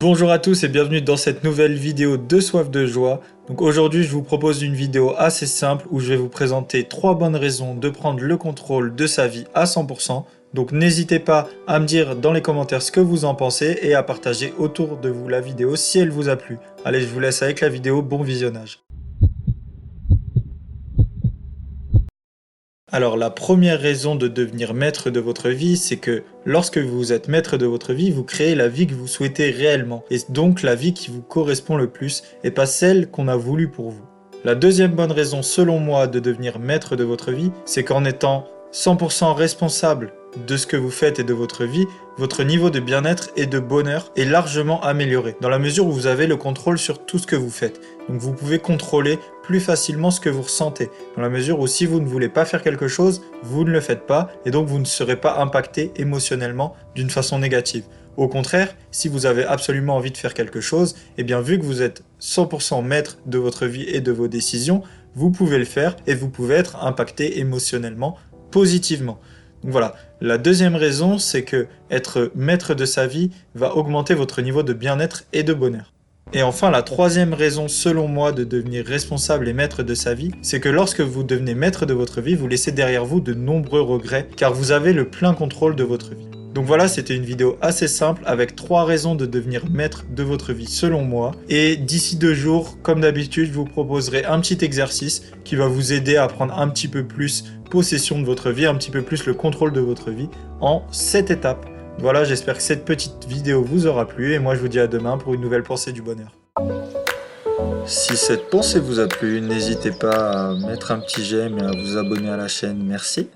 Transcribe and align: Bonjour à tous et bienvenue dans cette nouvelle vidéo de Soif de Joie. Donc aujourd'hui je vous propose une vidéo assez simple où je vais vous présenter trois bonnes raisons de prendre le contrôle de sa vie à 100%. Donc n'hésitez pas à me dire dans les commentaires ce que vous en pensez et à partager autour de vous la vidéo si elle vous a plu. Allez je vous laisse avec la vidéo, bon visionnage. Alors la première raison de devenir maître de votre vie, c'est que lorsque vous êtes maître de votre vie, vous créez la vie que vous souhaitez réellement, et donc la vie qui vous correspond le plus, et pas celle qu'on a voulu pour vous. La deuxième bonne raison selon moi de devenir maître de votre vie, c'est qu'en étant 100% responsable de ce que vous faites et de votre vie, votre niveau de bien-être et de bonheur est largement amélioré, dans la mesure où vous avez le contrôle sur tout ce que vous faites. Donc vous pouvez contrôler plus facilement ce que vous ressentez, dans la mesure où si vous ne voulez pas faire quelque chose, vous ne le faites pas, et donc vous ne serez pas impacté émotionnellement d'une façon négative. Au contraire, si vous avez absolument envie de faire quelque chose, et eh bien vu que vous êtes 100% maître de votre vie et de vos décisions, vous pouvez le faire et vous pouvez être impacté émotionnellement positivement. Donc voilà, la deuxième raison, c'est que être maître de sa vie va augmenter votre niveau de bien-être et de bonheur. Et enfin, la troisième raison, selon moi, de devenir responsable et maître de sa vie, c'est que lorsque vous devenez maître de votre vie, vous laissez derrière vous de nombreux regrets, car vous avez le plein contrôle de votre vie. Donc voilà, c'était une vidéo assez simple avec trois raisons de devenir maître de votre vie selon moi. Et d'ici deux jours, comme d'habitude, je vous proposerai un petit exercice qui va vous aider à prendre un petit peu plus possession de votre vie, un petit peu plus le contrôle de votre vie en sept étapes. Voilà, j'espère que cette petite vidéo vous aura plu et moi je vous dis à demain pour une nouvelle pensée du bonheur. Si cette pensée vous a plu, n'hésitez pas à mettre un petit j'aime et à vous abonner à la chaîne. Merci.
Bonjour 0.00 0.30
à 0.30 0.38
tous 0.38 0.62
et 0.62 0.68
bienvenue 0.68 1.02
dans 1.02 1.16
cette 1.16 1.42
nouvelle 1.42 1.74
vidéo 1.74 2.18
de 2.18 2.38
Soif 2.38 2.70
de 2.70 2.86
Joie. 2.86 3.20
Donc 3.48 3.60
aujourd'hui 3.60 4.04
je 4.04 4.12
vous 4.12 4.22
propose 4.22 4.62
une 4.62 4.76
vidéo 4.76 5.12
assez 5.18 5.44
simple 5.44 5.86
où 5.90 5.98
je 5.98 6.10
vais 6.10 6.16
vous 6.16 6.28
présenter 6.28 6.84
trois 6.84 7.16
bonnes 7.16 7.34
raisons 7.34 7.74
de 7.74 7.90
prendre 7.90 8.20
le 8.20 8.36
contrôle 8.36 8.94
de 8.94 9.08
sa 9.08 9.26
vie 9.26 9.46
à 9.54 9.64
100%. 9.64 10.22
Donc 10.54 10.70
n'hésitez 10.70 11.18
pas 11.18 11.48
à 11.66 11.80
me 11.80 11.84
dire 11.84 12.14
dans 12.14 12.30
les 12.30 12.42
commentaires 12.42 12.82
ce 12.82 12.92
que 12.92 13.00
vous 13.00 13.24
en 13.24 13.34
pensez 13.34 13.76
et 13.82 13.94
à 13.94 14.04
partager 14.04 14.54
autour 14.56 14.98
de 14.98 15.08
vous 15.08 15.26
la 15.26 15.40
vidéo 15.40 15.74
si 15.74 15.98
elle 15.98 16.10
vous 16.10 16.28
a 16.28 16.36
plu. 16.36 16.58
Allez 16.84 17.00
je 17.00 17.08
vous 17.08 17.18
laisse 17.18 17.42
avec 17.42 17.60
la 17.60 17.68
vidéo, 17.68 18.00
bon 18.00 18.22
visionnage. 18.22 18.78
Alors 22.90 23.18
la 23.18 23.28
première 23.28 23.78
raison 23.78 24.16
de 24.16 24.28
devenir 24.28 24.72
maître 24.72 25.10
de 25.10 25.20
votre 25.20 25.50
vie, 25.50 25.76
c'est 25.76 25.98
que 25.98 26.22
lorsque 26.46 26.78
vous 26.78 27.12
êtes 27.12 27.28
maître 27.28 27.58
de 27.58 27.66
votre 27.66 27.92
vie, 27.92 28.10
vous 28.10 28.24
créez 28.24 28.54
la 28.54 28.68
vie 28.68 28.86
que 28.86 28.94
vous 28.94 29.06
souhaitez 29.06 29.50
réellement, 29.50 30.04
et 30.10 30.16
donc 30.30 30.62
la 30.62 30.74
vie 30.74 30.94
qui 30.94 31.10
vous 31.10 31.20
correspond 31.20 31.76
le 31.76 31.90
plus, 31.90 32.22
et 32.44 32.50
pas 32.50 32.64
celle 32.64 33.10
qu'on 33.10 33.28
a 33.28 33.36
voulu 33.36 33.68
pour 33.68 33.90
vous. 33.90 34.06
La 34.42 34.54
deuxième 34.54 34.92
bonne 34.92 35.12
raison 35.12 35.42
selon 35.42 35.80
moi 35.80 36.06
de 36.06 36.18
devenir 36.18 36.58
maître 36.58 36.96
de 36.96 37.04
votre 37.04 37.30
vie, 37.30 37.52
c'est 37.66 37.84
qu'en 37.84 38.06
étant 38.06 38.46
100% 38.72 39.34
responsable 39.34 40.14
de 40.46 40.56
ce 40.56 40.66
que 40.66 40.76
vous 40.76 40.90
faites 40.90 41.18
et 41.18 41.24
de 41.24 41.32
votre 41.32 41.64
vie, 41.64 41.86
votre 42.16 42.42
niveau 42.42 42.70
de 42.70 42.80
bien-être 42.80 43.30
et 43.36 43.46
de 43.46 43.58
bonheur 43.58 44.12
est 44.16 44.24
largement 44.24 44.82
amélioré, 44.82 45.36
dans 45.40 45.48
la 45.48 45.58
mesure 45.58 45.86
où 45.86 45.92
vous 45.92 46.06
avez 46.06 46.26
le 46.26 46.36
contrôle 46.36 46.78
sur 46.78 47.04
tout 47.04 47.18
ce 47.18 47.26
que 47.26 47.36
vous 47.36 47.50
faites. 47.50 47.80
Donc 48.08 48.20
vous 48.20 48.32
pouvez 48.32 48.58
contrôler 48.58 49.18
plus 49.42 49.60
facilement 49.60 50.10
ce 50.10 50.20
que 50.20 50.28
vous 50.28 50.42
ressentez, 50.42 50.90
dans 51.16 51.22
la 51.22 51.28
mesure 51.28 51.60
où 51.60 51.66
si 51.66 51.86
vous 51.86 52.00
ne 52.00 52.06
voulez 52.06 52.28
pas 52.28 52.44
faire 52.44 52.62
quelque 52.62 52.88
chose, 52.88 53.22
vous 53.42 53.64
ne 53.64 53.70
le 53.70 53.80
faites 53.80 54.06
pas, 54.06 54.30
et 54.44 54.50
donc 54.50 54.68
vous 54.68 54.78
ne 54.78 54.84
serez 54.84 55.16
pas 55.16 55.38
impacté 55.38 55.92
émotionnellement 55.96 56.74
d'une 56.94 57.10
façon 57.10 57.38
négative. 57.38 57.84
Au 58.16 58.26
contraire, 58.26 58.74
si 58.90 59.08
vous 59.08 59.26
avez 59.26 59.44
absolument 59.44 59.94
envie 59.94 60.10
de 60.10 60.16
faire 60.16 60.34
quelque 60.34 60.60
chose, 60.60 60.96
et 61.16 61.20
eh 61.20 61.24
bien 61.24 61.40
vu 61.40 61.58
que 61.58 61.64
vous 61.64 61.82
êtes 61.82 62.02
100% 62.20 62.84
maître 62.84 63.18
de 63.26 63.38
votre 63.38 63.66
vie 63.66 63.84
et 63.84 64.00
de 64.00 64.10
vos 64.10 64.26
décisions, 64.26 64.82
vous 65.14 65.30
pouvez 65.30 65.58
le 65.58 65.64
faire 65.64 65.96
et 66.08 66.14
vous 66.14 66.28
pouvez 66.28 66.56
être 66.56 66.84
impacté 66.84 67.38
émotionnellement 67.38 68.16
positivement. 68.50 69.20
Donc 69.62 69.72
voilà, 69.72 69.94
la 70.20 70.38
deuxième 70.38 70.76
raison, 70.76 71.18
c'est 71.18 71.42
que 71.42 71.66
être 71.90 72.30
maître 72.34 72.74
de 72.74 72.84
sa 72.84 73.06
vie 73.06 73.30
va 73.54 73.74
augmenter 73.74 74.14
votre 74.14 74.42
niveau 74.42 74.62
de 74.62 74.72
bien-être 74.72 75.24
et 75.32 75.42
de 75.42 75.52
bonheur. 75.52 75.92
Et 76.34 76.42
enfin, 76.42 76.70
la 76.70 76.82
troisième 76.82 77.32
raison, 77.32 77.68
selon 77.68 78.06
moi, 78.06 78.32
de 78.32 78.44
devenir 78.44 78.84
responsable 78.84 79.48
et 79.48 79.54
maître 79.54 79.82
de 79.82 79.94
sa 79.94 80.12
vie, 80.12 80.30
c'est 80.42 80.60
que 80.60 80.68
lorsque 80.68 81.00
vous 81.00 81.22
devenez 81.22 81.54
maître 81.54 81.86
de 81.86 81.94
votre 81.94 82.20
vie, 82.20 82.34
vous 82.34 82.48
laissez 82.48 82.70
derrière 82.70 83.06
vous 83.06 83.20
de 83.20 83.32
nombreux 83.32 83.80
regrets, 83.80 84.28
car 84.36 84.52
vous 84.52 84.70
avez 84.70 84.92
le 84.92 85.08
plein 85.08 85.32
contrôle 85.32 85.74
de 85.74 85.84
votre 85.84 86.14
vie. 86.14 86.37
Donc 86.54 86.64
voilà, 86.64 86.88
c'était 86.88 87.14
une 87.14 87.24
vidéo 87.24 87.56
assez 87.60 87.88
simple 87.88 88.22
avec 88.26 88.56
trois 88.56 88.84
raisons 88.84 89.14
de 89.14 89.26
devenir 89.26 89.64
maître 89.70 90.04
de 90.10 90.22
votre 90.22 90.52
vie 90.52 90.66
selon 90.66 91.02
moi. 91.02 91.32
Et 91.48 91.76
d'ici 91.76 92.16
deux 92.16 92.34
jours, 92.34 92.78
comme 92.82 93.00
d'habitude, 93.00 93.46
je 93.46 93.52
vous 93.52 93.64
proposerai 93.64 94.24
un 94.24 94.40
petit 94.40 94.58
exercice 94.64 95.22
qui 95.44 95.56
va 95.56 95.66
vous 95.66 95.92
aider 95.92 96.16
à 96.16 96.26
prendre 96.26 96.58
un 96.58 96.68
petit 96.68 96.88
peu 96.88 97.04
plus 97.04 97.44
possession 97.70 98.18
de 98.18 98.24
votre 98.24 98.50
vie, 98.50 98.66
un 98.66 98.74
petit 98.74 98.90
peu 98.90 99.02
plus 99.02 99.26
le 99.26 99.34
contrôle 99.34 99.72
de 99.72 99.80
votre 99.80 100.10
vie 100.10 100.28
en 100.60 100.82
sept 100.90 101.30
étapes. 101.30 101.66
Voilà, 101.98 102.24
j'espère 102.24 102.56
que 102.56 102.62
cette 102.62 102.84
petite 102.84 103.26
vidéo 103.28 103.62
vous 103.62 103.86
aura 103.86 104.06
plu 104.06 104.32
et 104.32 104.38
moi 104.38 104.54
je 104.54 104.60
vous 104.60 104.68
dis 104.68 104.80
à 104.80 104.86
demain 104.86 105.18
pour 105.18 105.34
une 105.34 105.40
nouvelle 105.40 105.64
pensée 105.64 105.92
du 105.92 106.00
bonheur. 106.00 106.32
Si 107.86 108.16
cette 108.16 108.50
pensée 108.50 108.80
vous 108.80 109.00
a 109.00 109.08
plu, 109.08 109.40
n'hésitez 109.40 109.90
pas 109.90 110.50
à 110.50 110.54
mettre 110.54 110.92
un 110.92 111.00
petit 111.00 111.24
j'aime 111.24 111.58
et 111.58 111.62
à 111.62 111.72
vous 111.72 111.96
abonner 111.96 112.28
à 112.28 112.36
la 112.36 112.48
chaîne. 112.48 112.84
Merci. 112.84 113.28